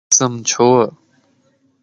[0.13, 0.69] اسم ڇو؟